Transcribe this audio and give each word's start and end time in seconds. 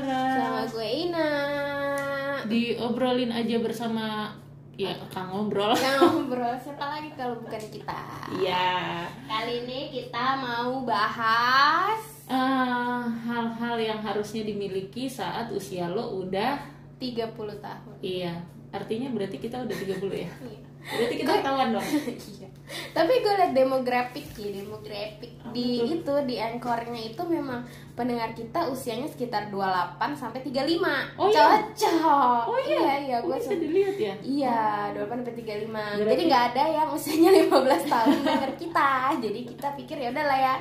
Sama 0.00 0.62
gue 0.70 0.88
Ina. 0.88 1.30
Diobrolin 2.48 3.32
aja 3.34 3.56
bersama 3.60 4.32
ya 4.80 4.96
Kang 5.12 5.28
Ngobrol. 5.28 5.76
Yang 5.76 6.00
ngobrol 6.00 6.54
siapa 6.56 6.84
lagi 6.96 7.10
kalau 7.12 7.36
bukan 7.44 7.62
kita? 7.68 8.00
Iya. 8.40 9.04
Kali 9.28 9.68
ini 9.68 9.92
kita 9.92 10.40
mau 10.40 10.80
bahas 10.88 12.12
Eh, 12.32 13.02
hal-hal 13.28 13.76
yang 13.76 14.00
harusnya 14.00 14.40
dimiliki 14.40 15.04
saat 15.04 15.52
usia 15.52 15.84
lo 15.90 16.22
udah 16.24 16.56
30 17.02 17.34
tahun. 17.58 17.94
iya. 18.00 18.34
Artinya 18.72 19.12
berarti 19.12 19.36
kita 19.36 19.60
udah 19.60 19.76
30 19.76 20.00
ya. 20.16 20.30
Iya. 20.40 20.60
Berarti 20.82 21.14
kita 21.14 21.32
ketahuan 21.36 21.68
dong. 21.70 21.84
Iya. 22.32 22.48
Tapi 22.90 23.20
gue 23.20 23.32
liat 23.32 23.52
demografik 23.52 24.26
ya, 24.32 24.48
demografik 24.50 25.32
Apa 25.36 25.52
di 25.52 25.76
tuh? 25.76 25.92
itu 25.92 26.14
di 26.24 26.36
anchornya 26.38 27.02
itu 27.04 27.22
memang 27.22 27.60
pendengar 27.92 28.32
kita 28.32 28.64
usianya 28.64 29.04
sekitar 29.04 29.46
28 29.46 30.00
sampai 30.16 30.40
35. 30.40 30.80
Oh, 31.20 31.28
iya? 31.28 31.60
Cocok. 31.68 32.42
Oh 32.46 32.58
iya? 32.58 32.72
Iya, 32.72 32.94
iya, 32.98 33.16
Oh, 33.18 33.28
gue 33.28 33.36
bisa 33.36 33.54
dilihat 33.54 33.96
ya. 33.98 34.14
Iya, 34.16 34.60
28 34.96 35.20
sampai 35.20 35.34
35. 35.36 35.68
Berarti- 35.92 36.08
Jadi 36.08 36.22
nggak 36.24 36.44
ada 36.48 36.64
yang 36.72 36.88
usianya 36.88 37.30
15 37.36 37.82
tahun 37.84 38.16
denger 38.24 38.52
kita. 38.56 38.90
Jadi 39.20 39.40
kita 39.44 39.68
pikir 39.76 39.96
ya 39.98 40.08
udahlah 40.08 40.38
ya. 40.40 40.54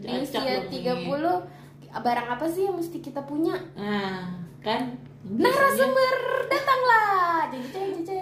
Di 0.00 0.08
usia 0.16 0.40
dong 0.40 0.64
ini. 0.70 0.80
30 0.80 1.44
barang 1.94 2.28
apa 2.30 2.46
sih 2.48 2.62
yang 2.64 2.74
mesti 2.74 2.98
kita 2.98 3.20
punya? 3.22 3.54
Nah, 3.76 4.32
kan 4.58 4.96
Narasumber 5.24 6.14
datanglah. 6.46 7.48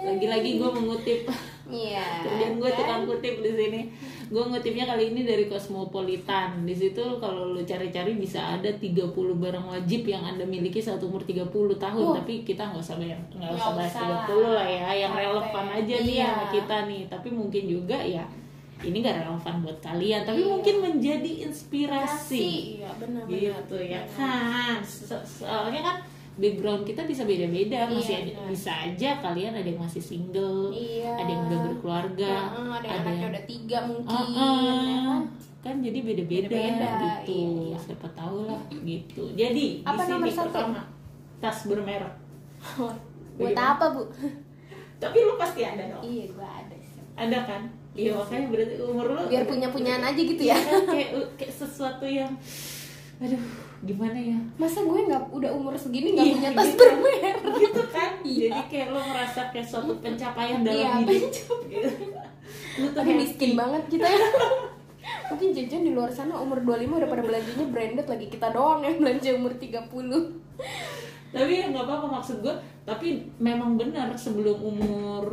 Lagi-lagi 0.05 0.55
gue 0.55 0.69
mengutip 0.71 1.21
Iya. 1.65 2.05
kerjaan 2.21 2.59
gue 2.59 2.67
kan? 2.67 2.77
tukang 2.77 3.03
kutip 3.03 3.35
di 3.39 3.49
sini 3.49 3.81
gue 4.25 4.43
ngutipnya 4.43 4.85
kali 4.85 5.09
ini 5.09 5.23
dari 5.23 5.47
Cosmopolitan 5.47 6.61
di 6.61 6.75
situ 6.75 7.01
kalau 7.17 7.49
lu 7.49 7.61
cari-cari 7.61 8.13
bisa 8.13 8.39
ada 8.53 8.67
30 8.69 9.09
barang 9.33 9.65
wajib 9.65 10.05
yang 10.05 10.21
anda 10.23 10.43
miliki 10.43 10.77
saat 10.77 10.99
umur 10.99 11.23
30 11.23 11.49
tahun 11.73 12.03
Oh. 12.03 12.13
tapi 12.13 12.41
kita 12.41 12.67
nggak 12.67 12.77
usah 12.79 12.95
bayar 12.95 13.17
nggak 13.31 13.51
usah 13.53 13.71
bahas 13.73 13.89
usah. 13.89 14.05
30 14.27 14.53
lah 14.53 14.67
ya 14.67 14.87
yang 14.97 15.13
Capek. 15.13 15.23
relevan 15.25 15.65
aja 15.71 15.95
nih 15.97 16.13
Iya. 16.13 16.27
sama 16.27 16.45
kita 16.51 16.77
nih 16.85 17.01
tapi 17.07 17.27
mungkin 17.31 17.63
juga 17.65 17.97
ya 17.97 18.25
ini 18.83 18.97
gak 18.99 19.15
relevan 19.23 19.55
buat 19.61 19.77
kalian 19.79 20.21
tapi 20.21 20.39
Iya. 20.39 20.49
mungkin 20.51 20.75
menjadi 20.77 21.31
inspirasi 21.43 22.47
Iya, 22.77 22.89
benar 22.97 23.23
benar. 23.23 23.39
gitu 23.39 23.77
ya 23.81 24.01
kan 24.11 24.77
So- 24.83 25.23
soalnya 25.25 25.81
kan 25.81 25.95
background 26.33 26.81
kita 26.81 27.01
bisa 27.03 27.23
beda-beda 27.23 27.85
Iya, 27.85 27.93
masih 27.93 28.15
ada, 28.15 28.31
benar. 28.33 28.47
bisa 28.49 28.71
aja 28.73 29.09
kalian 29.19 29.53
ada 29.53 29.67
yang 29.67 29.79
masih 29.79 30.01
single 30.01 30.69
Iya. 30.69 31.13
ada 31.13 31.29
yang 31.29 31.43
udah 31.45 31.59
berkeluarga 31.63 32.33
ada 32.73 32.85
yang 32.85 32.99
anaknya 32.99 33.27
udah 33.29 33.43
tiga 33.45 33.77
mungkin, 33.83 34.23
ya 34.27 34.41
ah. 34.41 35.03
kan? 35.05 35.21
kan 35.61 35.75
jadi 35.79 35.99
beda-beda 36.01 36.47
Beda-beda, 36.47 36.89
gitu 36.99 37.39
iya. 37.63 37.77
siapa 37.77 38.07
tahu 38.11 38.37
lah 38.45 38.61
gitu 38.71 39.23
jadi 39.31 39.65
Apa 39.81 39.93
di 39.93 40.01
sini 40.01 40.11
nomor 40.11 40.27
satu? 40.29 40.43
pertama 40.49 40.81
tas 41.39 41.57
bermerek 41.63 42.13
Buat 43.33 43.57
apa, 43.57 43.85
Bu? 43.91 44.03
tapi 44.95 45.17
lu 45.19 45.35
pasti 45.35 45.61
ada 45.61 45.83
dong 45.89 46.01
iya, 46.01 46.25
gua 46.29 46.47
ada 46.47 46.75
sih. 46.75 47.01
ada 47.13 47.39
kan 47.43 47.61
iya 47.91 48.11
makanya 48.11 48.45
berarti 48.47 48.75
umur 48.79 49.05
lu 49.07 49.21
Biar 49.27 49.43
punya-punyaan 49.43 50.01
aja 50.01 50.17
gitu 50.17 50.43
ya. 50.43 50.55
Iya, 50.55 50.79
kayak 50.83 51.09
kayak 51.35 51.53
sesuatu 51.53 52.05
yang 52.05 52.31
aduh 53.23 53.39
gimana 53.81 54.15
ya 54.15 54.37
Masa 54.55 54.79
gue 54.81 54.99
nggak 55.01 55.23
udah 55.29 55.51
umur 55.51 55.73
segini 55.73 56.11
nggak 56.11 56.23
Iya, 56.23 56.33
punya 56.33 56.49
tas 56.53 56.67
gitu. 56.67 56.83
bermerek? 56.83 57.35
gitu 57.63 57.81
kan 57.89 58.11
Iya. 58.21 58.47
jadi 58.49 58.61
kayak 58.67 58.87
lo 58.89 58.99
merasa 59.01 59.41
kayak 59.47 59.63
suatu 59.65 59.93
pencapaian 59.97 60.59
dalam 60.61 60.75
Iya, 60.77 60.91
hidup 61.01 61.31
gitu. 61.31 61.53
lu 62.73 62.87
tuh 62.89 63.03
miskin 63.05 63.51
banget 63.53 63.83
kita 63.87 64.03
ya. 64.05 64.19
Mungkin 65.29 65.49
jajan 65.51 65.83
di 65.83 65.91
luar 65.91 66.07
sana 66.07 66.35
umur 66.35 66.59
25 66.59 66.95
udah 66.95 67.09
pada 67.09 67.23
belanjanya 67.23 67.65
branded 67.67 68.07
lagi 68.07 68.25
kita 68.27 68.47
doang 68.49 68.79
yang 68.81 68.95
belanja 68.97 69.29
umur 69.31 69.53
30 69.53 69.87
tapi 71.29 71.51
ya 71.51 71.65
nggak 71.67 71.83
apa-apa 71.83 72.07
maksud 72.13 72.39
gue 72.39 72.55
tapi 72.83 73.07
memang 73.35 73.73
benar 73.73 74.13
sebelum 74.13 74.53
umur 74.55 75.25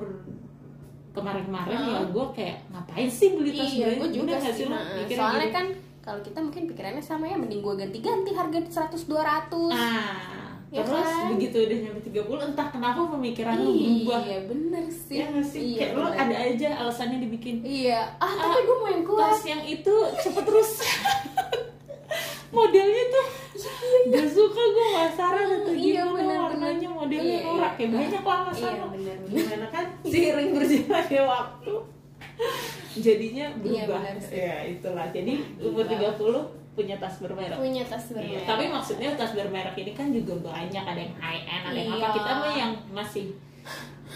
kemarin-kemarin 1.10 1.76
Hah? 1.76 1.87
ya 1.87 2.00
gue 2.09 2.26
kayak 2.32 2.56
ngapain 2.66 3.04
sih 3.06 3.34
beli 3.34 3.53
tas 3.53 3.69
Iya, 3.69 3.84
brand? 3.84 3.98
gue 4.00 4.09
juga 4.16 4.34
sih. 4.41 4.64
nah, 4.64 4.82
soalnya 5.06 5.44
gitu? 5.44 5.53
kan 5.53 5.66
kalau 6.00 6.21
kita 6.21 6.38
mungkin 6.38 6.65
pikirannya 6.66 7.00
sama 7.00 7.25
ya 7.25 7.37
mending 7.37 7.61
gue 7.61 7.75
ganti-ganti 7.77 8.31
harga 8.31 8.59
100 8.88 9.05
200. 9.05 9.69
ah 9.71 10.49
Ya 10.71 10.81
terus 10.81 11.03
kan? 11.03 11.34
begitu 11.34 11.56
udah 11.61 11.78
nyampe 11.83 12.00
30 12.05 12.47
entah 12.47 12.69
kenapa 12.69 13.03
pemikiran 13.09 13.59
lu 13.59 13.75
berubah 13.75 14.22
Iya, 14.22 14.38
bener 14.47 14.84
sih. 14.87 15.16
ya 15.16 15.25
nggak 15.28 15.43
sih 15.44 15.62
Iya, 15.75 15.87
kayak 15.91 16.15
ada 16.22 16.37
aja 16.38 16.69
alasannya 16.78 17.19
dibikin 17.21 17.56
Iya. 17.61 18.00
Ah, 18.16 18.31
tapi 18.33 18.62
gue 18.62 18.77
mau 18.77 18.87
yang 18.88 19.03
kuat. 19.03 19.34
tas 19.34 19.43
yang 19.44 19.62
itu 19.62 19.91
cepet 20.16 20.44
terus 20.47 20.71
modelnya 22.50 23.05
tuh 23.09 23.27
gak 24.09 24.27
suka 24.28 24.62
gue 24.65 24.87
masaran 24.93 25.49
atau 25.56 25.72
Iya, 25.72 26.03
gimana 26.03 26.15
bener, 26.19 26.38
warnanya 26.41 26.78
bener. 26.87 26.99
modelnya 26.99 27.34
Iya, 27.37 27.47
norak 27.47 27.59
iya. 27.67 27.77
kayak 27.77 27.91
banyak 27.93 28.22
lah 28.25 28.38
alasan 28.41 28.62
Iya, 28.71 28.84
bener, 28.87 29.17
bener. 29.19 29.37
gimana 29.37 29.67
kan 29.69 29.84
seiring 30.03 30.50
berjalannya 30.53 31.22
waktu 31.25 31.75
jadinya 32.92 33.46
Iya, 33.52 33.86
berubah 33.86 34.00
sih. 34.18 34.34
ya 34.36 34.56
itulah 34.66 35.06
jadi 35.08 35.32
umur 35.58 35.84
30 35.84 36.16
punya 36.70 36.96
tas 36.96 37.18
bermerek 37.18 37.54
Punya 37.54 37.82
tas 37.84 38.04
Iya, 38.04 38.14
bermerek. 38.16 38.44
tapi 38.44 38.64
maksudnya 38.66 39.08
tas 39.14 39.32
bermerek 39.32 39.74
ini 39.76 39.92
kan 39.92 40.08
juga 40.08 40.34
banyak 40.44 40.84
ada 40.84 40.98
yang 40.98 41.14
high 41.16 41.42
end 41.44 41.64
ada 41.64 41.76
yang 41.76 41.90
apa 41.92 41.98
Iya. 42.00 42.10
kita 42.12 42.30
mah 42.32 42.52
yang 42.52 42.72
masih 42.90 43.24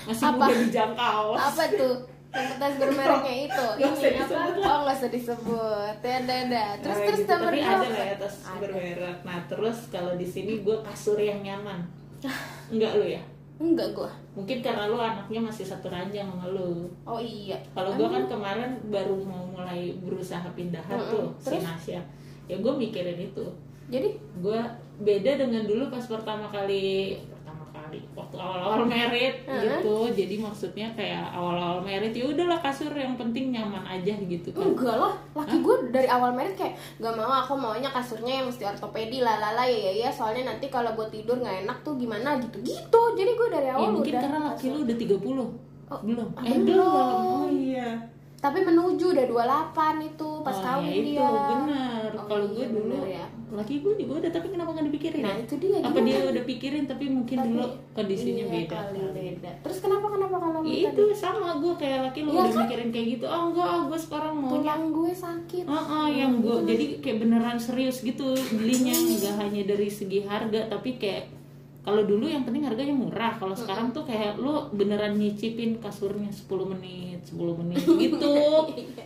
masih 0.04 0.24
Apa? 0.26 0.36
mudah 0.40 0.58
dijangkau 0.60 1.24
apa 1.32 1.62
tuh? 1.70 1.96
Yang 2.34 2.50
tas 2.58 2.74
bermereknya 2.74 3.34
itu. 3.46 3.66
Usah 3.78 4.10
Ini 4.10 4.18
apa? 4.18 4.34
Oh, 4.58 4.78
nggak 4.82 4.96
usah 4.96 5.06
disebut. 5.08 5.94
Ya, 6.02 6.14
ada 6.18 6.34
ada. 6.42 6.64
Terus 6.76 6.98
Nah, 6.98 7.06
terus 7.06 7.20
gitu. 7.20 7.30
tapi 7.32 7.58
ada 7.60 7.76
apa? 7.76 7.86
lah 7.86 8.04
ya 8.04 8.16
tas 8.18 8.36
bermerek 8.58 9.18
nah 9.22 9.38
terus 9.46 9.78
kalau 9.88 10.12
di 10.14 10.26
sini 10.26 10.52
gue 10.60 10.76
kasur 10.82 11.14
yang 11.16 11.40
nyaman 11.40 11.78
enggak 12.74 12.92
lu 12.96 13.06
ya 13.06 13.22
Enggak 13.54 13.94
gue. 13.94 14.10
mungkin 14.34 14.58
karena 14.60 14.90
lu 14.90 14.98
anaknya 14.98 15.38
masih 15.38 15.62
satu 15.62 15.86
ranjang 15.86 16.26
sama 16.26 16.50
lu 16.50 16.90
Oh 17.06 17.18
iya. 17.18 17.54
kalau 17.70 17.94
gue 17.94 18.02
kan 18.04 18.26
kemarin 18.26 18.74
baru 18.90 19.14
mau 19.20 19.46
mulai 19.46 19.94
berusaha 19.98 20.42
pindahan 20.52 20.98
Mm-mm. 20.98 21.10
tuh 21.10 21.26
si 21.38 21.54
Terus? 21.54 21.62
Nasya 21.62 22.00
ya 22.44 22.56
gue 22.58 22.72
mikirin 22.74 23.18
itu 23.20 23.46
Jadi 23.84 24.10
gue 24.40 24.60
beda 24.98 25.36
dengan 25.36 25.62
dulu 25.62 25.86
pas 25.86 26.02
pertama 26.02 26.48
kali 26.48 27.14
waktu 28.10 28.34
awal-awal 28.34 28.82
merit 28.84 29.42
Heeh. 29.42 29.60
gitu 29.76 29.94
jadi 30.10 30.34
maksudnya 30.38 30.88
kayak 30.92 31.30
awal-awal 31.30 31.78
merit 31.78 32.10
ya 32.10 32.24
udahlah 32.24 32.58
kasur 32.58 32.90
yang 32.90 33.14
penting 33.14 33.50
nyaman 33.50 33.82
aja 33.82 34.14
gitu 34.16 34.48
kan 34.50 34.66
enggak 34.66 34.94
lah. 34.94 35.14
Laki 35.32 35.56
gue 35.58 35.76
dari 35.90 36.06
awal 36.06 36.30
merit 36.30 36.54
kayak 36.54 36.72
gak 36.96 37.12
mau 37.12 37.28
aku 37.28 37.54
maunya 37.54 37.88
kasurnya 37.88 38.38
yang 38.38 38.46
mesti 38.46 38.64
ortopedi 38.64 39.18
lalala 39.18 39.62
ya 39.62 39.78
ya 39.84 39.92
ya 39.98 40.10
soalnya 40.10 40.50
nanti 40.50 40.66
kalau 40.66 40.92
buat 40.92 41.08
tidur 41.08 41.36
nggak 41.36 41.64
enak 41.64 41.78
tuh 41.80 41.94
gimana 41.94 42.38
gitu 42.38 42.58
gitu. 42.60 43.02
Jadi 43.12 43.30
gue 43.32 43.48
dari 43.48 43.66
ya 43.66 43.74
awal 43.74 43.90
mungkin 43.94 44.10
udah 44.10 44.22
karena 44.22 44.38
laki 44.44 44.58
kasur. 44.60 44.72
lu 44.72 44.78
udah 44.82 44.96
30 44.96 45.72
Oh, 45.84 46.00
belum 46.00 46.28
ah, 46.32 46.42
eh 46.42 46.56
belum. 46.56 46.64
belum 46.64 46.88
oh 46.96 47.46
iya 47.46 47.90
Tapi 48.36 48.58
menuju 48.60 49.04
udah 49.10 49.26
28 49.72 50.00
itu 50.06 50.28
pas 50.40 50.52
oh, 50.52 50.62
kawin 50.62 50.84
ya 50.84 50.92
itu 50.94 51.04
dia. 51.12 51.28
benar 51.28 52.08
Oh, 52.14 52.24
kalau 52.24 52.46
iya, 52.46 52.54
gue 52.54 52.66
dulu 52.70 52.96
ya. 53.04 53.26
Laki 53.54 53.74
gue 53.78 53.92
juga 53.96 54.12
udah 54.18 54.30
tapi 54.30 54.46
kenapa 54.48 54.70
nggak 54.70 54.86
dipikirin 54.88 55.22
Nah, 55.22 55.32
ya? 55.32 55.42
itu 55.42 55.54
dia, 55.56 55.76
apa 55.78 55.98
dia 56.00 56.18
udah 56.26 56.44
pikirin 56.44 56.84
tapi 56.84 57.04
mungkin 57.06 57.36
Tapi- 57.36 57.48
dulu 57.48 57.64
kondisinya 57.92 58.44
iya, 58.44 58.52
beda 58.52 58.68
kali 58.68 59.00
beda. 59.10 59.50
Terus 59.62 59.78
kenapa 59.78 60.06
kenapa 60.08 60.36
kalau 60.36 60.60
Ya 60.64 60.90
itu 60.90 61.02
sama 61.12 61.48
gue 61.56 61.74
kayak 61.76 61.98
laki 62.04 62.18
lu 62.20 62.30
Iya 62.30 62.40
udah 62.40 62.50
kan? 62.50 62.60
mikirin 62.62 62.88
kayak 62.90 63.06
gitu 63.12 63.24
oh 63.24 63.42
enggak 63.48 63.66
ah, 63.66 63.82
gue 63.84 63.98
sekarang 63.98 64.34
mau 64.34 64.50
punya 64.50 64.74
gue 64.76 65.12
sakit 65.12 65.64
Oh, 65.64 65.84
oh, 65.94 66.06
yang 66.08 66.32
gue 66.38 66.56
jadi 66.64 66.84
kayak 66.98 67.18
beneran 67.20 67.58
serius 67.58 68.00
gitu 68.00 68.26
belinya 68.50 68.92
nggak 68.92 69.34
hanya 69.38 69.62
dari 69.64 69.88
segi 69.88 70.20
harga 70.22 70.60
tapi 70.68 70.96
kayak 70.96 71.30
kalau 71.84 72.00
dulu 72.02 72.24
yang 72.24 72.42
penting 72.42 72.64
harganya 72.64 72.90
murah. 72.92 73.32
Kalau 73.34 73.52
sekarang 73.52 73.92
tuh 73.92 74.02
kayak 74.02 74.34
lu 74.34 74.50
beneran 74.70 75.14
nyicipin 75.14 75.76
kasurnya 75.76 76.28
10 76.28 76.48
menit 76.66 77.20
10 77.22 77.36
menit 77.54 77.76
gitu. 78.02 78.32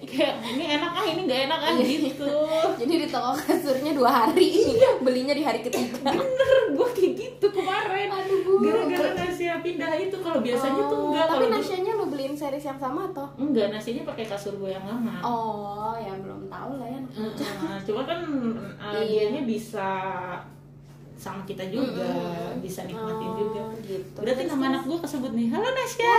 kayak 0.01 0.35
ini 0.49 0.65
enak 0.73 0.93
ah 0.93 1.05
ini 1.05 1.21
nggak 1.23 1.41
enak 1.45 1.61
ah 1.61 1.75
gitu. 1.77 2.31
Jadi 2.81 2.93
di 2.97 3.09
toko 3.09 3.35
kasurnya 3.35 3.93
dua 3.93 4.11
hari. 4.25 4.71
Belinya 5.01 5.31
di 5.33 5.43
hari 5.43 5.61
ketiga. 5.61 6.07
Bener 6.15 6.51
gue 6.71 6.89
kayak 6.93 7.13
gitu 7.15 7.47
kemarin. 7.51 8.09
Aduh, 8.09 8.39
Bu. 8.41 8.53
gara-gara 8.61 9.11
Nasya 9.17 9.59
pindah 9.59 9.93
itu. 9.97 10.17
Kalau 10.17 10.39
biasanya 10.39 10.83
tuh 10.85 10.97
Oh, 10.99 11.11
enggak 11.11 11.27
tapi 11.27 11.35
kalau 11.35 11.47
dulu- 11.49 11.57
nasinya 11.59 11.93
lo 11.95 12.05
beliin 12.07 12.35
series 12.35 12.65
yang 12.65 12.77
sama 12.77 13.01
atau? 13.07 13.27
Enggak 13.37 13.67
nasinya 13.69 14.03
pakai 14.05 14.25
kasur 14.25 14.55
gue 14.55 14.71
yang 14.71 14.83
lama. 14.83 15.19
Oh 15.21 15.95
ya 15.95 16.15
belum 16.15 16.47
tahu 16.47 16.73
lah 16.77 16.89
ya. 16.89 17.01
Nah, 17.03 17.79
cuma 17.83 18.03
kan 18.03 18.21
uh, 18.79 18.95
Iya. 18.95 19.43
bisa 19.43 19.89
sama 21.19 21.43
kita 21.43 21.67
juga, 21.67 22.07
Mm-mm. 22.07 22.59
bisa 22.59 22.85
nikmatin 22.85 23.27
Oh, 23.27 23.37
juga. 23.37 23.63
gitu. 23.83 24.17
Berarti 24.17 24.41
Terus, 24.41 24.49
nama 24.49 24.61
terus. 24.61 24.71
anak 24.71 24.83
gue 24.85 24.99
kesebut 25.03 25.33
nih, 25.35 25.47
halo 25.51 25.69
Nasya. 25.69 26.09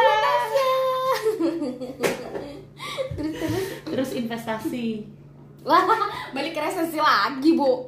terus 3.15 3.33
terus 3.33 3.63
Terus 3.85 4.09
investasi. 4.13 4.87
Wah, 5.61 5.81
balik 6.35 6.51
ke 6.51 6.61
resesi 6.61 6.97
lagi, 6.97 7.49
Bu. 7.53 7.85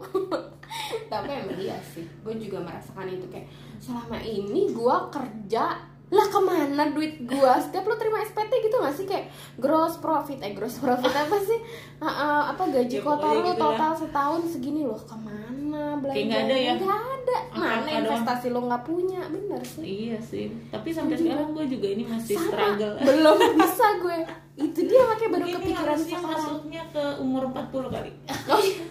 Tapi 1.12 1.30
emang 1.30 1.58
iya 1.58 1.78
sih, 1.82 2.04
gue 2.04 2.34
juga 2.38 2.58
merasakan 2.62 3.06
itu 3.06 3.26
kayak 3.28 3.46
selama 3.78 4.18
ini 4.18 4.70
gue 4.70 4.96
kerja 5.12 5.64
lah 6.12 6.28
ke 6.28 6.40
mana 6.44 6.92
duit 6.92 7.24
gue 7.24 7.54
setiap 7.64 7.88
lo 7.88 7.96
terima 7.96 8.20
SPT 8.20 8.52
gitu 8.62 8.76
gak 8.78 8.92
sih? 8.92 9.08
Kayak 9.08 9.32
gross 9.56 9.96
profit. 9.96 10.44
Eh 10.44 10.52
gross 10.52 10.76
profit 10.76 11.08
apa 11.08 11.40
sih? 11.40 11.56
Ah, 11.98 12.06
ah, 12.06 12.42
apa 12.52 12.68
gaji 12.68 13.00
Ya, 13.00 13.02
kotor 13.02 13.32
lu 13.32 13.48
gitu 13.48 13.56
lah. 13.56 13.80
total 13.80 13.92
setahun 13.96 14.42
segini. 14.46 14.84
Loh 14.84 15.00
ke 15.00 15.16
mana? 15.16 15.96
Belanja 15.96 16.12
Kayak 16.12 16.28
nggak 16.28 16.44
ada 16.44 16.56
ya? 16.60 16.74
nggak 16.76 17.04
ada. 17.16 17.38
Mana 17.54 17.80
doang. 17.80 18.00
investasi 18.04 18.48
lu 18.52 18.60
nggak 18.68 18.84
punya? 18.84 19.22
Bener 19.26 19.62
sih. 19.64 19.84
Iya 19.88 20.18
sih. 20.20 20.46
Tapi 20.68 20.90
sampai 20.92 21.16
sekarang 21.16 21.56
gue 21.56 21.66
juga 21.72 21.88
ini 21.88 22.04
masih 22.04 22.36
sama. 22.36 22.48
struggle. 22.52 22.94
Belum 23.08 23.38
bisa 23.56 23.88
gue. 24.04 24.18
Itu 24.60 24.80
dia 24.84 25.02
makanya 25.08 25.32
baru 25.32 25.46
ini 25.48 25.54
kepikiran 25.56 25.98
sekarang. 25.98 26.28
masuknya 26.28 26.84
ke 26.92 27.04
umur 27.18 27.44
40 27.48 27.88
kali. 27.88 28.12
Oh 28.52 28.60
iya. 28.60 28.84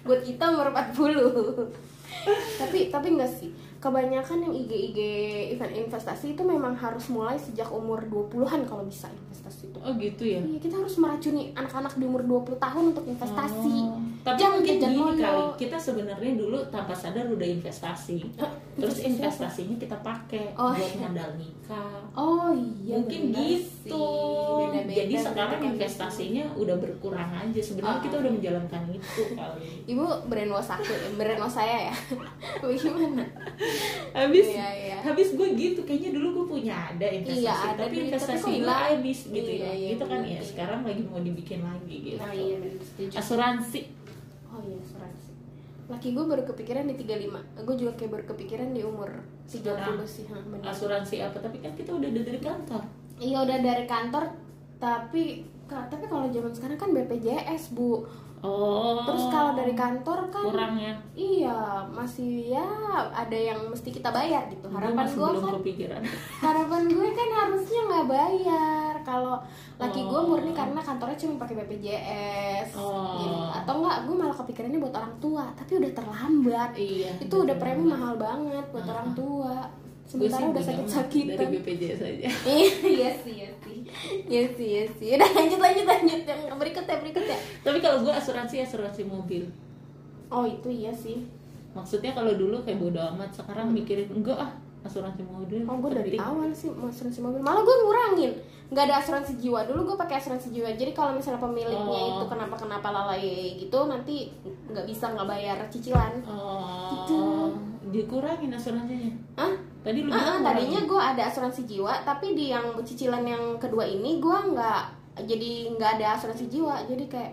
Buat 0.00 0.20
kita 0.24 0.44
umur 0.48 0.72
40 0.72 1.68
Tapi 2.56 2.78
tapi 2.88 3.06
enggak 3.12 3.28
sih 3.30 3.52
Kebanyakan 3.80 4.38
yang 4.42 4.52
IG-IG 4.54 4.98
event 5.50 5.72
investasi 5.74 6.36
itu 6.36 6.42
memang 6.44 6.76
harus 6.76 7.08
mulai 7.08 7.34
sejak 7.34 7.64
umur 7.66 8.04
20-an 8.04 8.60
kalau 8.62 8.84
bisa 8.84 9.08
investasi 9.08 9.40
itu 9.66 9.78
oh 9.78 9.92
gitu 9.96 10.22
ya 10.22 10.36
Iya, 10.38 10.60
kita 10.60 10.76
harus 10.76 10.94
meracuni 10.94 11.48
anak-anak 11.50 11.96
di 11.96 12.04
umur 12.04 12.20
20 12.20 12.60
tahun 12.60 12.84
untuk 12.92 13.04
investasi. 13.06 13.76
Oh, 13.82 13.96
tapi 14.20 14.36
Jangan 14.36 14.60
mungkin 14.60 14.76
gini 14.76 14.94
molo. 14.94 15.16
kali 15.16 15.42
kita 15.58 15.76
sebenarnya 15.76 16.32
dulu 16.36 16.58
tanpa 16.68 16.92
sadar 16.92 17.24
udah 17.26 17.48
investasi 17.50 18.20
Hah, 18.36 18.52
terus 18.74 19.00
investasinya 19.00 19.76
kita 19.78 19.96
pakai 19.98 20.52
Oh, 20.52 20.70
buat 20.70 20.84
iya. 20.86 21.00
modal 21.00 21.30
nikah 21.34 22.04
Oh 22.12 22.52
iya 22.52 22.94
mungkin 22.94 23.32
gitu 23.32 23.88
sih. 23.88 24.60
Beda-beda, 24.60 24.92
jadi 24.94 25.14
sekarang 25.16 25.56
beda-beda. 25.56 25.72
investasinya 25.72 26.44
udah 26.54 26.76
berkurang 26.76 27.30
aja 27.32 27.60
sebenarnya 27.60 27.96
Oh. 27.96 28.04
kita 28.04 28.16
udah 28.18 28.30
menjalankan 28.30 28.82
itu 28.90 29.22
kali 29.32 29.68
Ibu 29.88 30.04
brainwash 30.28 30.68
aku, 30.70 30.84
ya, 30.86 31.08
brainwash 31.16 31.56
saya 31.56 31.88
ya. 31.88 31.94
Bagaimana? 32.60 33.24
habis 34.18 34.46
Iya, 34.48 34.68
iya. 34.72 34.96
habis 35.00 35.28
gue 35.32 35.48
gitu 35.52 35.80
kayaknya 35.82 36.10
dulu 36.12 36.28
gue 36.34 36.46
punya 36.52 36.90
ada 36.90 37.06
investasi 37.06 37.40
Iya, 37.40 37.54
ada 37.54 37.80
tapi 37.80 37.96
investasi 38.02 38.50
gue 38.58 38.76
habis 38.90 39.18
gitu 39.24 39.50
Iya, 39.50 39.60
ya 39.60 39.72
iya, 39.72 39.88
gitu 39.92 40.04
kan 40.04 40.18
bener, 40.18 40.28
ya 40.28 40.34
iya. 40.34 40.42
sekarang 40.42 40.80
lagi 40.82 41.02
mau 41.04 41.20
dibikin 41.20 41.60
lagi 41.60 41.96
gitu 42.06 42.18
Nah 42.18 42.32
iya 42.32 42.56
setuju. 42.80 43.14
asuransi 43.14 43.80
Oh 44.46 44.60
iya 44.60 44.76
asuransi. 44.78 45.28
Laki 45.86 46.08
gue 46.10 46.24
baru 46.24 46.42
kepikiran 46.44 46.84
di 46.86 46.94
35 46.96 47.60
Gue 47.60 47.74
juga 47.76 47.92
kayak 47.94 48.10
baru 48.12 48.24
kepikiran 48.28 48.68
di 48.70 48.82
umur 48.82 49.10
30 49.44 49.50
Sekarang. 49.56 49.98
sih 50.04 50.24
ha, 50.26 50.38
asuransi 50.64 51.16
apa 51.20 51.38
tapi 51.38 51.58
kan 51.58 51.72
kita 51.72 51.90
udah 51.90 52.10
dari 52.10 52.38
kantor 52.38 52.82
Iya 53.16 53.38
udah 53.40 53.58
dari 53.58 53.84
kantor 53.84 54.24
Tapi 54.76 55.22
tapi 55.66 56.02
kalau 56.04 56.26
zaman 56.26 56.50
sekarang 56.50 56.74
kan 56.76 56.90
BPJS 56.90 57.70
bu 57.70 58.02
oh. 58.40 59.00
Terus 59.02 59.24
kalau 59.28 59.52
dari 59.52 59.72
kantor 59.72 60.18
kan 60.28 60.44
kurang 60.44 60.74
ya? 60.74 60.94
Iya 61.12 61.58
masih 61.86 62.50
ya 62.50 62.66
ada 63.10 63.34
yang 63.34 63.60
mesti 63.66 63.88
kita 63.88 64.08
bayar 64.08 64.48
gitu. 64.48 64.64
Gue 64.64 64.76
Harapan 64.76 65.06
gue 65.06 65.28
kan 65.36 65.52
kepikiran. 65.58 66.00
harapan 66.44 66.82
gue 66.86 67.08
kan 67.10 67.28
harusnya 67.30 67.80
nggak 67.86 68.06
bayar. 68.06 68.92
Kalau 69.00 69.36
laki 69.76 70.00
gue 70.02 70.16
Oh. 70.16 70.26
murni 70.26 70.52
karena 70.52 70.76
kantornya 70.78 71.16
cuma 71.16 71.34
pakai 71.38 71.54
BPJS 71.56 72.68
Oh. 72.72 73.16
Jadi, 73.16 73.28
atau 73.56 73.74
enggak 73.78 73.98
gue 74.04 74.14
malah 74.14 74.36
kepikirannya 74.36 74.78
buat 74.78 74.94
orang 74.94 75.14
tua 75.18 75.44
tapi 75.54 75.72
udah 75.76 75.90
terlambat. 75.90 76.70
Iya 76.74 77.10
itu 77.18 77.34
udah 77.34 77.56
premi 77.56 77.84
mahal 77.86 78.16
banget 78.16 78.64
buat 78.68 78.84
Ah. 78.84 78.92
orang 78.94 79.08
tua. 79.12 79.54
Gue 79.56 79.89
sementara 80.10 80.42
udah 80.42 80.58
juga 80.58 80.60
sakit 80.66 80.82
mah 80.82 80.90
sakitan. 80.90 81.30
dari 81.30 81.46
BPJS 81.54 82.00
aja 82.02 82.28
iya 82.50 82.68
iya 82.82 83.10
sih 83.14 83.34
iya 83.38 83.50
sih. 83.62 83.78
Iya 84.26 84.44
sih 84.50 84.66
iya 84.68 84.84
sih. 84.90 85.08
Udah 85.14 85.30
lanjut 85.30 85.60
lanjut 85.60 85.86
lanjut. 85.86 86.20
Yang 86.26 86.58
berikutnya 86.58 86.96
berikutnya. 86.98 87.38
Tapi 87.62 87.78
kalau 87.78 88.02
gue 88.02 88.12
asuransi 88.12 88.56
asuransi 88.60 89.02
mobil. 89.04 89.46
Oh 90.28 90.42
itu 90.42 90.66
iya 90.66 90.90
sih. 90.90 91.22
Maksudnya 91.70 92.10
kalau 92.10 92.34
dulu 92.34 92.58
kayak 92.62 92.78
bodo 92.78 92.98
amat 93.14 93.30
sekarang 93.30 93.70
mikirin 93.70 94.10
enggak 94.10 94.34
ah 94.36 94.50
asuransi 94.80 95.20
mobil 95.22 95.60
Oh 95.62 95.76
gue 95.76 95.90
dari 95.92 96.16
awal 96.16 96.50
sih 96.50 96.70
asuransi 96.70 97.18
mobil. 97.20 97.38
Malah 97.38 97.62
gue 97.62 97.76
ngurangin. 97.80 98.32
Nggak 98.70 98.84
ada 98.86 98.96
asuransi 99.02 99.32
jiwa. 99.36 99.66
Dulu 99.66 99.80
gue 99.84 99.96
pakai 99.98 100.18
asuransi 100.18 100.50
jiwa. 100.50 100.70
Jadi 100.70 100.90
kalau 100.90 101.10
misalnya 101.10 101.42
pemiliknya 101.42 101.82
Oh. 102.00 102.14
itu 102.14 102.24
kenapa 102.26 102.54
kenapa 102.54 102.88
lalai 102.90 103.26
gitu 103.58 103.78
nanti 103.86 104.30
nggak 104.70 104.86
bisa 104.86 105.10
nggak 105.10 105.26
bayar 105.26 105.58
cicilan. 105.66 106.14
Oh. 106.22 106.94
Gitu. 106.94 107.18
Dikurangin 107.90 108.50
asuransinya. 108.50 109.10
Hah? 109.34 109.52
tadi 109.80 110.04
lu 110.04 110.12
Ah, 110.12 110.36
bilang 110.36 110.44
tadinya 110.44 110.80
gue 110.84 111.00
ada 111.00 111.22
asuransi 111.24 111.64
jiwa 111.64 112.04
tapi 112.04 112.36
di 112.36 112.52
yang 112.52 112.76
cicilan 112.78 113.24
yang 113.24 113.56
kedua 113.56 113.80
ini 113.80 114.20
gue 114.20 114.38
nggak 114.52 114.82
jadi 115.24 115.50
nggak 115.72 115.90
ada 115.96 116.06
asuransi 116.14 116.46
jiwa 116.46 116.84
jadi 116.84 117.00
kayak 117.06 117.32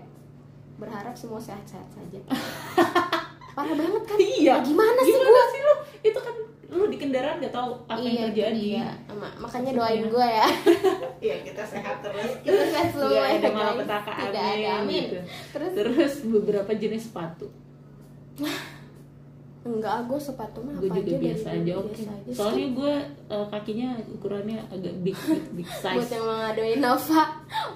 berharap 0.78 1.12
semua 1.12 1.36
sehat-sehat 1.38 1.84
saja. 1.88 2.20
Parah 3.58 3.74
banget 3.74 4.04
kan? 4.06 4.16
Iya. 4.16 4.54
Nah, 4.54 4.64
gimana 4.64 5.00
sih 5.02 5.12
Gimana 5.12 5.28
gue 5.28 5.44
sih 5.50 5.60
lu? 5.60 5.74
Itu 6.04 6.20
kan 6.22 6.36
lu 6.68 6.84
di 6.86 6.96
kendaraan 6.96 7.42
gak 7.42 7.50
tahu 7.50 7.72
apa 7.86 7.98
iya 7.98 8.08
yang 8.08 8.30
terjadi. 8.30 8.66
Ma- 9.10 9.36
makanya 9.40 9.72
doain 9.74 10.06
gue 10.06 10.28
ya. 10.30 10.48
Iya 11.26 11.36
kita 11.42 11.64
sehat 11.66 12.00
terus. 12.00 12.32
Kita 12.46 12.64
sehat 12.64 12.88
semua 12.94 13.10
Nggak 13.10 13.26
ya 13.26 13.36
ada 13.36 13.50
malapetaka 13.50 14.12
amin, 14.14 14.30
ada 14.30 14.70
amin. 14.78 15.04
gitu. 15.04 15.18
terus? 15.52 15.72
Terus 15.74 16.14
beberapa 16.30 16.72
jenis 16.72 17.04
sepatu 17.04 17.50
enggak 19.68 20.08
gue 20.08 20.16
sepatu 20.18 20.64
mah 20.64 20.80
gue 20.80 20.88
apa 20.88 20.98
juga 20.98 21.12
aja 21.12 21.20
biasa 21.20 21.48
aja 21.52 21.74
oke 21.76 22.02
aja. 22.02 22.32
soalnya 22.32 22.68
gue 22.72 22.94
eh, 23.28 23.46
kakinya 23.52 23.90
ukurannya 24.10 24.58
agak 24.68 24.94
big 25.04 25.18
big, 25.20 25.44
big 25.54 25.68
buat 25.84 26.00
size. 26.00 26.16
yang 26.16 26.26
mengadoin 26.26 26.80
Nova 26.80 27.24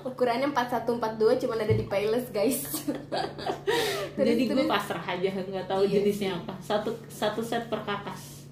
ukurannya 0.01 0.47
4142 0.49 1.41
cuman 1.43 1.57
ada 1.59 1.73
di 1.73 1.85
Payless 1.85 2.27
guys. 2.29 2.59
Terus, 4.15 4.27
jadi 4.27 4.43
gue 4.47 4.65
pasrah 4.65 5.03
aja 5.03 5.29
nggak 5.31 5.67
tahu 5.67 5.83
Iya 5.85 6.01
jenisnya 6.01 6.35
apa. 6.35 6.53
Satu 6.59 6.91
satu 7.07 7.39
set 7.39 7.67
per 7.67 7.81
kakas. 7.83 8.43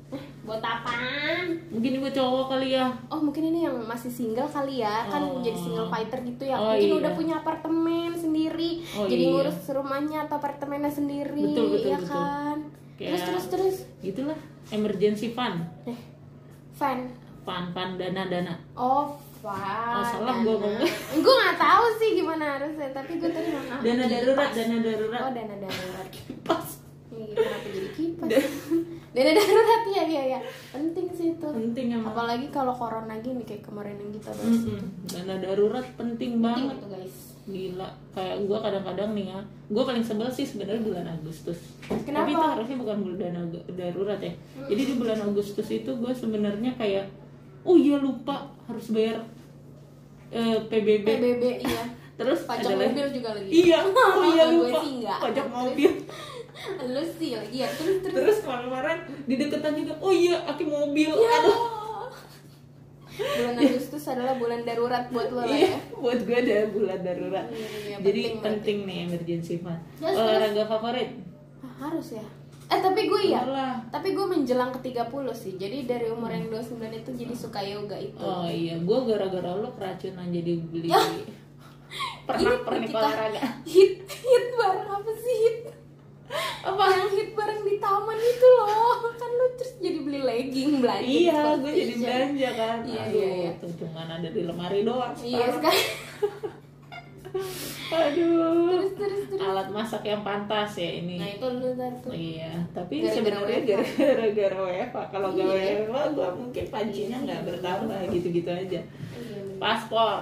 Buat 0.41 0.65
apaan? 0.65 1.61
Mungkin 1.69 2.01
gue 2.01 2.09
cowok 2.09 2.49
kali 2.49 2.73
ya. 2.73 2.89
Oh 3.13 3.21
mungkin 3.21 3.53
ini 3.53 3.69
yang 3.69 3.77
masih 3.85 4.09
single 4.09 4.49
kali 4.49 4.81
ya. 4.81 5.05
Kan 5.05 5.21
Oh. 5.21 5.37
jadi 5.45 5.53
single 5.53 5.85
fighter 5.85 6.19
gitu 6.25 6.43
ya. 6.49 6.57
Oh, 6.57 6.73
mungkin 6.73 6.89
iya. 6.89 6.97
udah 6.97 7.11
punya 7.13 7.33
apartemen 7.37 8.11
sendiri. 8.17 8.81
Oh, 8.97 9.05
jadi 9.05 9.23
iya. 9.29 9.31
ngurus 9.35 9.57
rumahnya 9.69 10.25
atau 10.25 10.41
apartemennya 10.41 10.89
sendiri 10.89 11.53
Betul, 11.53 11.67
betul, 11.77 11.91
ya 11.93 11.97
betul. 12.01 12.09
kan 12.09 12.48
Kayak- 12.99 13.15
terus 13.15 13.23
terus 13.23 13.45
terus. 13.47 13.75
Gitulah 14.01 14.35
emergency 14.69 15.31
fund. 15.31 15.63
Eh 15.85 15.95
fan 16.71 17.07
fund 17.41 17.71
fund 17.71 17.95
dana 17.95 18.27
dana. 18.27 18.53
Oh 18.73 19.07
fan 19.39 19.95
Oh, 19.95 20.03
salah 20.03 20.35
gua 20.37 20.51
ngomong. 20.53 20.83
gue 21.15 21.33
nggak 21.33 21.57
tahu 21.57 21.85
sih 21.95 22.09
gimana 22.13 22.59
harusnya 22.59 22.91
tapi 22.91 23.15
gue 23.15 23.29
tadi 23.29 23.49
ngomong 23.49 23.79
dana 23.79 23.95
kipas. 23.97 24.11
darurat 24.13 24.49
dana 24.51 24.75
darurat. 24.77 25.21
Oh 25.21 25.31
dana 25.31 25.55
darurat. 25.57 26.07
Pas 26.45 26.67
Ih, 27.09 27.33
kenapa 27.33 27.67
jadi 27.67 27.89
kipas? 27.89 28.29
Dana 29.09 29.31
darurat 29.33 29.83
ya 29.89 30.03
ya 30.05 30.23
ya 30.29 30.39
penting 30.69 31.09
sih 31.09 31.33
itu. 31.33 31.47
Penting 31.49 31.87
emang. 31.91 32.13
Apalagi 32.13 32.47
kalau 32.49 32.71
corona 32.71 33.17
gini 33.17 33.41
kayak 33.41 33.65
kemarin 33.65 33.97
yang 33.97 34.11
kita 34.13 34.29
bahas 34.29 34.53
Mm-mm. 34.61 34.79
dana 35.03 35.35
darurat 35.39 35.81
penting 35.89 35.97
penting 35.97 36.31
banget. 36.37 36.77
itu 36.77 36.87
guys 36.87 37.17
gila 37.49 37.89
kayak 38.13 38.45
gue 38.45 38.57
kadang-kadang 38.57 39.09
nih 39.11 39.25
ya 39.27 39.39
gue 39.69 39.83
paling 39.83 40.01
sebel 40.01 40.29
sih 40.29 40.41
sebenarnya 40.43 40.81
bulan 40.81 41.05
Agustus. 41.05 41.57
Kenapa? 41.85 42.25
tapi 42.25 42.31
itu 42.31 42.45
harusnya 42.47 42.77
bukan 42.77 42.97
bulan 43.01 43.33
darurat 43.69 44.19
ya. 44.19 44.33
Jadi 44.65 44.81
di 44.81 44.93
bulan 44.95 45.19
Agustus 45.19 45.67
itu 45.67 45.91
gue 45.91 46.11
sebenarnya 46.11 46.73
kayak 46.73 47.05
oh 47.61 47.73
iya 47.73 47.97
lupa 47.97 48.49
harus 48.65 48.89
bayar 48.89 49.21
eh, 50.29 50.57
PBB 50.63 51.05
PBB 51.05 51.43
iya. 51.65 51.83
Terus 52.13 52.43
pajak 52.43 52.65
ada 52.67 52.75
lagi- 52.75 52.91
mobil 52.91 53.07
juga 53.13 53.29
lagi. 53.33 53.49
Iya 53.49 53.77
oh 54.17 54.23
iya 54.27 54.43
lupa. 54.49 54.79
sih 54.79 54.93
pajak 55.05 55.45
Terus- 55.45 55.53
mobil. 55.55 55.91
Lu 56.91 57.03
sih 57.15 57.31
lagi 57.33 57.57
ya. 57.57 57.69
Terus 57.71 57.97
terus. 58.03 58.15
Terus 58.15 58.37
kemarin-kemarin 58.43 58.97
di 59.25 59.35
deketan 59.37 59.73
juga 59.73 59.93
oh 59.97 60.11
iya 60.11 60.37
aki 60.43 60.65
mobil. 60.65 61.07
Ya. 61.09 61.29
aduh 61.39 61.78
bulan 63.19 63.55
Agustus 63.59 64.03
adalah 64.07 64.35
bulan 64.39 64.61
darurat 64.63 65.03
buat 65.11 65.27
lo 65.31 65.43
lah 65.43 65.51
iya 65.51 65.75
ya. 65.75 65.79
buat 65.99 66.19
gue 66.23 66.37
ada 66.39 66.57
bulan 66.71 66.99
darurat. 67.03 67.45
Iya, 67.51 67.67
iya, 67.67 67.95
jadi 67.99 68.21
penting 68.39 68.43
penting, 68.43 68.77
nih 68.87 68.97
emergency 69.11 69.55
fund. 69.59 69.81
Terus, 69.99 70.15
olahraga 70.15 70.63
favorit? 70.65 71.09
Ah, 71.59 71.73
harus 71.87 72.15
ya. 72.15 72.25
Eh 72.69 72.79
tapi 72.85 73.09
gue 73.09 73.21
ya 73.33 73.41
tapi 73.89 74.13
gue 74.13 74.25
menjelang 74.29 74.69
ke 74.69 74.93
30 74.93 75.09
sih. 75.33 75.53
Jadi 75.57 75.89
dari 75.89 76.07
umur 76.07 76.29
yang 76.29 76.47
29 76.53 76.79
itu 76.93 77.09
jadi 77.17 77.33
suka 77.33 77.59
yoga 77.65 77.97
itu. 77.97 78.21
Oh 78.21 78.45
iya, 78.45 78.77
gue 78.77 78.99
gara-gara 79.09 79.51
lo 79.57 79.73
keracunan 79.73 80.29
jadi 80.29 80.53
beli 80.69 80.87
Ya. 80.87 81.01
pernah 82.29 82.61
pernah 82.61 82.85
olahraga. 82.93 83.41
hit 83.65 84.05
hit 84.05 84.45
bareng 84.53 84.89
apa 84.93 85.11
sih? 85.17 85.35
Hit? 85.41 85.57
Apa? 86.61 86.83
Yang 86.85 87.09
hit 87.17 87.29
bareng 87.33 87.61
di 87.65 87.75
taman 87.81 88.19
itu 88.21 88.47
loh 88.53 89.01
kan 89.17 89.29
lu 89.33 89.45
terus 89.57 89.73
jadi 89.81 89.99
beli 90.19 90.27
legging 90.43 90.71
belanja 90.79 91.07
Iya, 91.09 91.31
Sport 91.33 91.57
gue 91.57 91.71
jadi 91.71 91.79
Station. 91.89 92.03
belanja 92.03 92.49
kan. 92.53 92.77
Iya, 92.83 93.01
Aduh, 93.01 93.15
iya, 93.15 93.29
iya. 93.31 93.51
tuh 93.55 93.71
cuma 93.73 94.01
ada 94.03 94.27
di 94.27 94.41
lemari 94.43 94.79
doang. 94.83 95.13
iya 95.17 95.45
sekarang. 95.49 95.79
sekarang 95.79 95.87
Aduh. 98.09 98.73
terus 98.73 98.91
terus 98.95 99.21
terus 99.29 99.39
Alat 99.39 99.67
masak 99.69 100.01
yang 100.03 100.21
pantas 100.21 100.71
ya 100.75 100.89
ini. 100.95 101.15
nah 101.15 101.29
itu 101.29 101.45
lu 101.47 101.69
tuh 101.73 102.11
Iya, 102.11 102.51
tapi 102.71 102.93
sebenarnya 103.05 103.59
gara-gara 103.63 104.57
WFH. 104.59 104.97
Kalau 105.09 105.27
gak 105.31 105.45
Iya. 105.47 105.85
WFH, 105.85 105.95
gue 106.11 106.29
mungkin 106.35 106.65
pancinya 106.67 107.17
nggak 107.21 107.41
bertambah 107.45 107.99
gitu-gitu 108.09 108.49
aja. 108.49 108.81
Iya. 108.81 109.39
Paspor. 109.57 110.19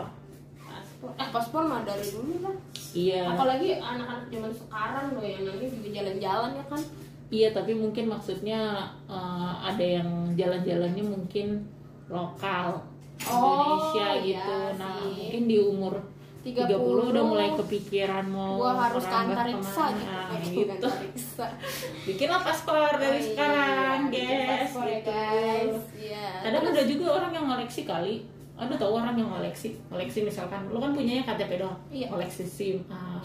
paspor 0.59 1.09
eh 1.15 1.29
paspor 1.29 1.63
mah 1.63 1.81
dari 1.81 2.07
dulu 2.07 2.33
lah 2.41 2.55
Iya. 2.91 3.21
apalagi 3.29 3.69
anak-anak 3.73 4.27
zaman 4.27 4.51
sekarang 4.51 5.05
loh 5.13 5.21
yang 5.21 5.43
nanti 5.43 5.65
juga 5.69 5.89
jalan-jalan 5.93 6.51
ya 6.53 6.65
kan 6.65 6.81
Iya, 7.27 7.51
tapi 7.51 7.71
mungkin 7.73 8.07
maksudnya 8.07 8.59
eh, 9.05 9.53
ada 9.61 9.83
yang 9.83 10.07
jalan-jalannya 10.33 11.03
mungkin 11.03 11.63
lokal. 12.07 12.79
Indonesia 13.17 14.05
iya 14.13 14.19
gitu 14.21 14.55
nah 14.77 14.93
sih. 14.95 15.09
mungkin 15.11 15.43
di 15.43 15.57
umur 15.57 15.93
30, 16.45 16.69
30, 16.69 17.11
udah 17.11 17.23
mulai 17.25 17.49
kepikiran 17.51 18.25
mau 18.25 18.55
gua 18.55 18.77
harus 18.79 19.03
ke 19.03 19.15
antariksa 19.17 19.83
gitu 19.89 20.05
Nah, 20.05 20.29
gitu 20.37 20.85
antariksa. 20.85 21.45
bikinlah 22.07 22.39
paspor 22.39 22.93
dari 22.93 23.17
Oh, 23.17 23.19
iya, 23.19 23.27
sekarang 23.27 23.99
guys 24.07 24.45
paspor 24.47 24.85
ya, 24.85 24.93
gitu 24.93 25.09
guys 25.09 25.75
Iya. 25.97 26.27
kadang 26.39 26.61
Terus- 26.63 26.77
ada 26.77 26.83
juga 26.85 27.05
orang 27.11 27.31
yang 27.33 27.45
ngoleksi 27.49 27.81
kali 27.83 28.15
ada 28.53 28.73
tau 28.75 28.91
orang 28.93 29.15
yang 29.15 29.29
ngoleksi 29.29 29.69
ngoleksi 29.89 30.19
misalkan 30.21 30.61
lu 30.67 30.77
kan 30.77 30.93
punyanya 30.93 31.25
KTP 31.25 31.57
doang 31.57 31.77
Iya. 31.89 32.07
ngoleksi 32.07 32.45
SIM 32.45 32.77
A 32.87 33.17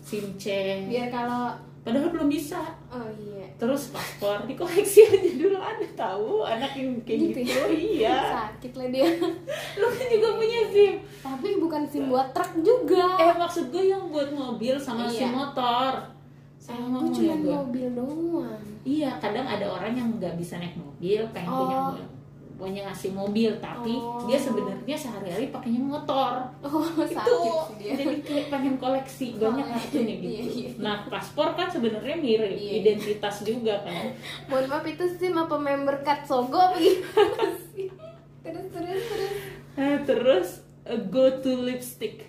SIM 0.00 0.32
C 0.34 0.44
biar 0.88 1.06
kalau 1.08 1.52
padahal 1.86 2.10
belum 2.10 2.26
bisa. 2.26 2.58
Oh 2.88 3.06
iya. 3.14 3.46
Terus 3.54 3.88
paspor 3.88 4.42
dikoleksi 4.42 5.06
aja 5.06 5.30
dulu 5.32 5.54
ada 5.56 5.86
tahu 5.94 6.42
anak 6.42 6.74
yang 6.74 6.98
kayak 7.00 7.18
Gitu 7.22 7.38
gitu, 7.40 7.40
ya? 7.46 7.62
iya. 7.70 8.16
Sakit 8.42 8.72
lah 8.74 8.86
dia. 8.90 9.06
Lu 9.78 9.86
kan 9.88 10.06
juga 10.10 10.28
punya 10.34 10.60
SIM. 10.66 10.94
Tapi 11.22 11.48
bukan 11.56 11.82
sim 11.86 12.04
buat 12.06 12.28
truk 12.30 12.52
juga. 12.60 13.16
Eh 13.16 13.32
maksud 13.32 13.70
gue 13.70 13.84
yang 13.86 14.10
buat 14.10 14.28
mobil 14.28 14.74
sama 14.74 15.06
Iya. 15.06 15.14
SIM 15.16 15.30
motor. 15.32 15.92
Gue 16.58 16.74
ngomong 16.74 17.06
cuma 17.08 17.22
ya 17.30 17.36
mobil 17.56 17.86
doang. 17.94 18.60
Iya 18.82 19.10
kadang 19.16 19.46
ada 19.46 19.66
orang 19.68 19.94
yang 19.94 20.08
nggak 20.12 20.34
bisa 20.34 20.58
naik 20.58 20.74
mobil 20.74 21.22
pengen 21.30 21.46
punya 21.48 21.78
Oh. 21.80 21.94
Punya 22.56 22.80
ngasih 22.82 23.12
mobil 23.12 23.52
tapi 23.56 23.92
Oh. 23.92 24.24
dia 24.24 24.34
sebenarnya 24.34 24.96
sehari-hari 24.96 25.48
pakainya 25.48 25.76
motor. 25.78 26.40
Oh 26.60 26.80
itu 26.96 27.04
sih 27.04 27.76
dia. 27.78 27.92
jadi 27.94 28.16
kayak 28.18 28.46
pengen 28.48 28.74
koleksi 28.76 29.36
banyak 29.36 29.60
Oh, 29.62 29.70
kartunya 29.70 30.14
gitu 30.16 30.26
iya, 30.26 30.42
iya. 30.42 30.68
nah 30.76 31.04
paspor 31.04 31.52
kan 31.52 31.68
sebenarnya 31.68 32.16
mirip 32.16 32.48
Iya. 32.50 32.72
identitas 32.80 33.40
juga 33.42 33.76
kan. 33.80 34.08
Mohon 34.48 34.64
maaf 34.70 34.84
itu 34.84 35.04
sim 35.12 35.32
apa 35.32 35.54
member 35.54 36.00
card 36.00 36.24
sogo 36.24 36.56
apa 36.56 37.44
sih? 37.70 37.92
Terus 38.40 38.66
terus 38.68 39.02
terus. 39.04 39.32
Eh, 39.76 39.98
terus 40.02 40.48
eh, 40.84 41.00
go 41.06 41.28
to 41.36 41.60
lipstick. 41.60 42.24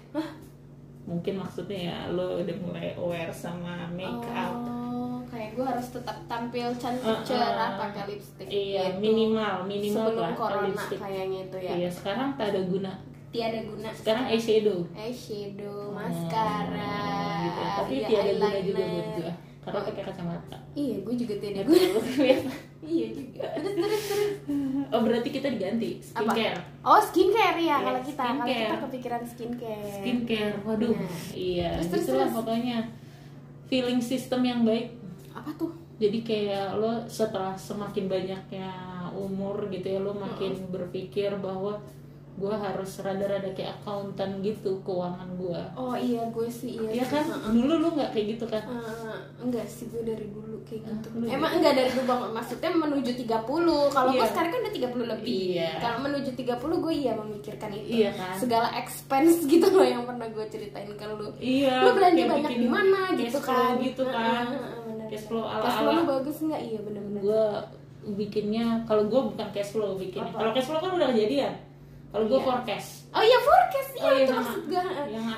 Mungkin 1.03 1.39
maksudnya 1.39 1.79
ya 1.87 1.97
lo 2.09 2.35
udah 2.37 2.57
mulai 2.59 2.91
aware 2.93 3.31
sama 3.31 3.87
make 3.89 4.27
up 4.27 4.51
oh 4.51 4.76
kayak 5.27 5.49
gue 5.53 5.65
harus 5.65 5.87
tetap 5.89 6.17
tampil 6.25 6.67
cantik 6.73 7.03
Uh-uh. 7.03 7.21
cerah 7.21 7.75
pakai 7.75 8.03
lipstick 8.07 8.47
iya 8.47 8.83
gitu. 8.89 8.99
minimal 8.99 9.55
minimal 9.63 10.05
sebelum 10.05 10.23
lah 10.23 10.33
corona 10.33 10.67
lipstick. 10.67 10.99
kayaknya 10.99 11.39
itu 11.43 11.57
ya. 11.57 11.71
Iya 11.75 11.89
sekarang 11.89 12.29
tak 12.33 12.47
ada 12.49 12.61
guna. 12.63 12.91
Tiada 13.27 13.59
guna. 13.61 13.89
Sekarang 13.91 14.23
eyeshadow. 14.25 14.79
Eyeshadow 14.93 15.75
Oh, 15.77 15.91
maskara 15.91 16.95
gitu. 17.43 17.61
tapi 17.75 17.93
iya, 17.93 18.07
tiada 18.07 18.31
guna 18.33 18.59
juga 18.61 18.83
buat 18.85 19.07
gue 19.13 19.31
karena 19.59 19.83
pakai 19.83 20.03
kacamata. 20.05 20.57
Iya 20.71 20.95
gue 21.03 21.13
juga 21.17 21.33
tiada 21.37 21.61
guna. 21.61 21.87
iya 22.87 23.07
juga. 23.11 23.43
Terus 23.51 23.73
terus 23.75 24.03
terus. 24.05 24.31
Oh 24.87 25.01
berarti 25.03 25.29
kita 25.29 25.47
diganti? 25.49 25.89
Skincare? 25.99 26.55
Oh 26.81 26.99
skincare 27.03 27.57
ya 27.57 27.65
Iya, 27.67 27.75
kalau 27.83 28.01
kita. 28.01 28.23
Kalau 28.23 28.37
kita 28.39 28.55
skincare. 28.55 28.83
kepikiran 28.85 29.21
skincare. 29.25 29.91
Skincare 29.93 30.55
waduh. 30.63 30.93
Nah. 30.93 31.11
iya 31.33 31.69
Terus, 31.77 31.87
terus, 31.91 32.05
terus. 32.07 32.31
pokoknya. 32.31 32.79
Feeling 33.67 33.99
system 33.99 34.41
yang 34.41 34.63
baik 34.63 34.95
apa 35.37 35.51
tuh? 35.55 35.71
Jadi 35.95 36.19
kayak 36.21 36.75
lo 36.75 37.05
setelah 37.05 37.53
semakin 37.53 38.05
banyaknya 38.05 38.69
umur 39.11 39.65
gitu 39.67 39.87
ya 39.87 39.99
lo 39.99 40.13
makin 40.13 40.53
berpikir 40.67 41.33
bahwa 41.37 41.81
gue 42.37 42.53
harus 42.53 43.01
rada-rada 43.01 43.49
kayak 43.49 43.81
akuntan 43.81 44.45
gitu 44.45 44.77
keuangan 44.85 45.25
gue 45.35 45.57
oh 45.73 45.97
iya 45.97 46.21
gue 46.29 46.45
sih 46.45 46.77
iya 46.77 47.01
sih. 47.01 47.09
kan? 47.09 47.25
Heeh. 47.25 47.49
dulu 47.49 47.73
lo 47.75 47.87
nggak 47.91 48.13
kayak 48.13 48.25
gitu 48.29 48.45
kan? 48.45 48.61
Eh, 48.61 49.17
enggak 49.41 49.65
sih 49.65 49.89
gue 49.89 50.05
dari 50.05 50.29
dulu 50.29 50.61
kayak 50.61 50.85
Ah, 50.85 50.93
gitu. 50.93 51.07
emang 51.25 51.51
enggak 51.51 51.73
dari 51.73 51.89
dulu 51.89 52.03
bang. 52.05 52.21
Maksudnya 52.29 52.69
menuju 52.69 53.11
30 53.17 53.41
kalau 53.89 54.11
gue 54.11 54.21
Iya. 54.21 54.29
sekarang 54.29 54.51
kan 54.53 54.59
udah 54.61 54.73
30 54.77 55.05
lebih. 55.09 55.33
Iya. 55.57 55.69
kalau 55.81 55.97
menuju 55.99 56.29
30 56.35 56.77
gue 56.77 56.93
iya 56.95 57.11
memikirkan 57.17 57.69
itu. 57.73 57.89
Iya 57.95 58.09
kan? 58.13 58.35
segala 58.37 58.67
expense 58.77 59.37
gitu 59.49 59.67
loh 59.67 59.87
yang 59.87 60.05
pernah 60.05 60.27
gue 60.29 60.45
ceritain 60.45 60.91
ke 60.93 61.05
lu. 61.09 61.33
Iya 61.41 61.73
lu 61.81 61.89
belanja 61.91 62.21
banyak 62.27 62.51
di 62.53 62.67
mana 62.69 63.01
gitu 63.17 63.39
kan? 63.41 63.81
gitu 63.81 64.03
kan. 64.05 64.45
Bener. 64.45 64.76
Cash 65.07 65.25
flow 65.25 65.41
ala 65.41 65.61
cash 65.61 65.77
flow 65.77 65.91
ala 65.91 66.03
bagus 66.05 66.37
nggak 66.39 66.61
iya 66.61 66.79
bener-bener 66.79 67.21
gue 67.21 67.43
bikinnya 68.09 68.65
kalau 68.83 69.03
gue 69.05 69.21
bukan 69.27 69.47
cash 69.49 69.71
flow 69.71 69.93
bikinnya 69.93 70.31
kalau 70.31 70.51
cash 70.51 70.65
flow 70.65 70.77
kan 70.77 70.91
udah 70.93 71.09
kejadian 71.09 71.53
kalau 72.07 72.23
gue 72.25 72.35
Iya. 72.35 72.47
forecast 72.47 72.91
Oh 73.09 73.19
iya 73.19 73.39
forecast 73.39 73.91
iya 73.93 74.03
Oh, 74.03 74.11
iya, 74.11 74.21
itu 74.21 74.29
sama. 74.29 74.39
maksud 74.41 74.63
gue. 74.67 74.83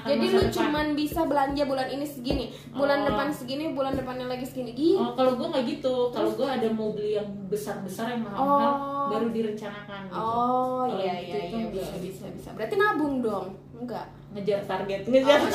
Jadi 0.04 0.26
lu 0.28 0.42
depan. 0.42 0.52
cuman 0.52 0.86
bisa 0.94 1.20
belanja 1.24 1.64
bulan 1.64 1.88
ini 1.88 2.04
segini, 2.04 2.46
bulan 2.72 3.00
Oh. 3.00 3.06
depan 3.08 3.28
segini, 3.32 3.66
bulan 3.72 3.94
depannya 3.96 4.26
lagi 4.28 4.44
segini. 4.44 4.74
Gitu. 4.74 4.98
Oh, 4.98 5.14
kalau 5.14 5.34
gue 5.34 5.48
nggak 5.48 5.66
gitu. 5.70 5.96
Kalau 6.10 6.30
gue 6.32 6.44
ada 6.46 6.68
mau 6.68 6.90
beli 6.92 7.16
yang 7.16 7.30
besar-besar 7.46 8.10
yang 8.10 8.22
mahal-mahal, 8.22 8.74
Oh. 8.74 9.08
baru 9.08 9.28
direncanakan. 9.32 10.02
Gitu. 10.04 10.18
Oh 10.18 10.84
Kalau 10.84 10.98
iya 10.98 11.14
gitu 11.16 11.30
iya 11.30 11.40
iya 11.48 11.66
bisa 11.70 11.88
gitu. 11.88 11.98
bisa 12.04 12.26
bisa. 12.32 12.50
Berarti 12.52 12.76
nabung 12.76 13.16
dong? 13.20 13.48
Enggak. 13.72 14.06
Ngejar 14.30 14.60
target, 14.66 15.02
ngejar 15.06 15.40
Oh. 15.40 15.50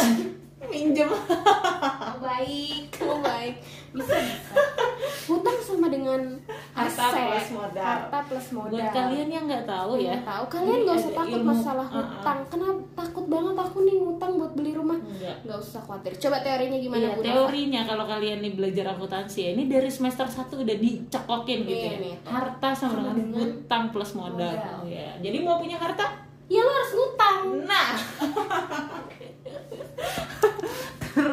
Minjem. 0.67 1.11
Oh, 1.11 2.17
baik, 2.19 2.87
oh 3.01 3.19
baik. 3.19 3.55
Bisa 3.91 4.15
bisa. 4.15 4.53
Hutang 5.25 5.57
sama 5.59 5.87
dengan 5.87 6.21
Harta 6.71 7.03
aset. 7.07 7.25
plus 7.25 7.47
modal. 7.51 7.81
Harta 7.81 8.19
plus 8.25 8.47
modal. 8.51 8.73
Buat 8.75 8.87
kalian 8.91 9.29
yang 9.29 9.45
nggak 9.45 9.65
tahu 9.65 9.91
ya, 9.97 10.15
tahu 10.21 10.45
kalian 10.49 10.79
nggak 10.83 10.97
usah 10.99 11.13
takut 11.15 11.39
ilmu. 11.39 11.49
masalah 11.49 11.87
hutang. 11.87 12.39
Kenapa 12.47 12.81
takut 12.95 13.25
banget 13.27 13.55
aku 13.57 13.77
nih 13.83 13.95
ngutang 13.99 14.31
buat 14.35 14.53
beli 14.53 14.71
rumah? 14.73 14.97
enggak. 14.97 15.35
Nggak 15.43 15.59
usah 15.59 15.81
khawatir. 15.81 16.11
Coba 16.19 16.37
teorinya 16.41 16.77
gimana 16.77 17.01
Iya, 17.01 17.13
teorinya 17.19 17.81
kalau 17.85 18.05
kalian 18.05 18.39
nih 18.41 18.53
belajar 18.53 18.85
akuntansi 18.91 19.39
ya, 19.41 19.49
ini 19.53 19.63
dari 19.65 19.89
semester 19.89 20.27
1 20.27 20.55
udah 20.55 20.77
dicekokin 20.77 21.59
gitu 21.63 21.81
Iya 21.81 21.91
ya. 21.91 22.03
nih. 22.03 22.13
Harta 22.25 22.69
sama 22.73 22.75
Sama 22.75 22.93
dengan 22.93 23.15
dengan 23.17 23.33
hutang 23.41 23.83
plus 23.89 24.11
modal. 24.13 24.53
modal. 24.53 24.77
Ya. 24.85 25.09
Jadi 25.19 25.37
mau 25.39 25.57
punya 25.57 25.77
harta? 25.77 26.05
Ya 26.45 26.61
lo 26.61 26.69
harus 26.69 26.93
ngutang. 26.93 27.37
Nah. 27.65 27.89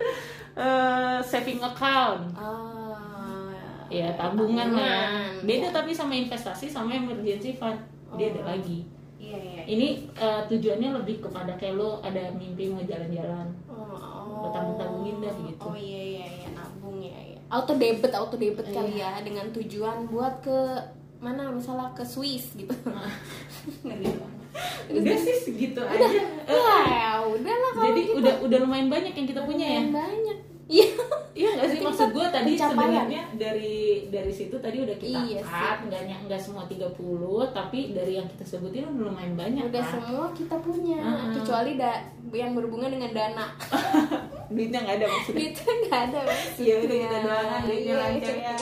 Eh, 0.52 1.18
saving 1.22 1.56
account. 1.58 2.28
Ah, 2.37 3.49
Ya, 3.88 4.12
tabungan 4.12 4.68
lah. 4.68 4.84
ya. 4.84 5.00
tabungan. 5.32 5.44
Beda 5.44 5.68
tapi 5.70 5.90
sama 5.90 6.12
investasi 6.12 6.64
sama 6.66 6.92
emergency 6.92 7.52
fund. 7.54 7.80
Dia 8.12 8.28
ada 8.30 8.40
Oh. 8.42 8.46
lagi. 8.46 8.84
Iya 9.16 9.37
iya. 9.38 9.62
Ini 9.64 9.87
eh, 10.12 10.42
tujuannya 10.46 10.92
lebih 10.94 11.20
kepada 11.20 11.56
kayak 11.56 11.76
lo 11.76 12.00
ada 12.00 12.28
mimpi 12.32 12.68
mau 12.68 12.80
jalan-jalan. 12.80 13.49
Oh, 13.64 14.44
Lo 14.44 14.49
tabung-tabungin 14.50 15.16
dah 15.18 15.34
gitu. 15.42 15.64
Oh 15.64 15.72
iya 15.72 16.02
iya 16.12 16.26
iya 16.37 16.49
nabung 16.52 17.00
ya 17.00 17.16
ya. 17.16 17.40
Auto 17.49 17.72
debit 17.75 18.12
auto 18.12 18.37
debit 18.37 18.61
Iya. 18.62 18.75
kali 18.75 18.92
ya 18.94 19.12
dengan 19.20 19.49
tujuan 19.50 20.04
buat 20.06 20.40
ke 20.40 20.58
mana 21.18 21.49
misalnya 21.49 21.88
ke 21.92 22.04
Swiss 22.04 22.52
gitu. 22.54 22.72
Ngeri 23.84 24.04
banget. 24.11 24.41
Udah 24.90 25.16
sih 25.16 25.37
segitu 25.38 25.80
aja. 25.80 26.04
Eh, 26.04 26.52
Wah, 26.52 26.85
ya 26.85 27.11
udahlah 27.23 27.71
kalau 27.73 27.87
Jadi 27.88 28.00
gitu. 28.02 28.18
udah 28.18 28.35
udah 28.40 28.59
lumayan 28.61 28.88
banyak 28.88 29.12
yang 29.12 29.26
kita 29.26 29.42
punya 29.42 29.66
ya. 29.66 29.80
Lumayan 29.80 29.92
banyak. 29.92 30.38
Iya. 30.64 30.88
Iya 31.32 31.49
nggak 31.50 31.64
sih 31.66 31.80
maksud 31.80 31.97
kita 32.02 32.14
gue 32.14 32.26
tadi 32.30 32.52
sebenarnya 32.54 33.23
dari 33.35 33.76
dari 34.09 34.28
situ 34.30 34.52
tadi 34.54 34.76
udah 34.78 34.97
kita 34.97 35.16
Iya 35.18 35.40
cut 35.40 35.78
nggak 35.82 36.00
nggak 36.28 36.37
semua 36.38 36.64
30 36.64 36.92
tapi 37.50 37.78
dari 37.90 38.12
yang 38.14 38.28
kita 38.28 38.44
sebutin 38.47 38.85
udah 38.87 39.00
lumayan 39.02 39.32
banyak 39.35 39.64
Udah 39.66 39.80
kan. 39.80 39.90
semua 39.90 40.25
kita 40.30 40.56
punya 40.61 41.00
Uh-uh. 41.00 41.32
kecuali 41.35 41.73
da 41.75 42.04
yang 42.30 42.52
berhubungan 42.52 42.88
dengan 42.90 43.11
dana. 43.11 43.47
duitnya 44.52 44.78
nggak 44.82 44.97
ada 44.99 45.06
maksudnya 45.09 45.40
Itu 45.47 45.64
nggak 45.64 46.00
ada. 46.06 46.21
Iya 46.54 46.75
udah 46.78 46.97
kita 46.97 47.09
maksudnya. 47.11 47.21
doakan 47.26 47.61
duitnya 47.62 47.80
Iya, 47.82 47.97
lancar 47.99 48.37
ya 48.37 48.54